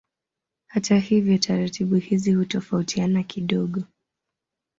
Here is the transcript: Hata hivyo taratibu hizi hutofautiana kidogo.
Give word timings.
Hata 0.67 0.97
hivyo 0.99 1.37
taratibu 1.37 1.95
hizi 1.95 2.33
hutofautiana 2.33 3.23
kidogo. 3.23 3.83